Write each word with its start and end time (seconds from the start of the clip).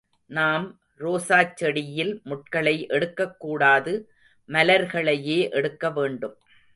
நாம் 0.25 0.79
ரோசாச் 0.99 1.57
செடியில் 1.57 2.21
முட்களை 2.25 2.87
எடுக்கக் 2.87 3.39
கூடாது 3.39 4.11
மலர்களையே 4.49 5.49
எடுக்க 5.51 5.91
வேண்டும். 5.91 6.37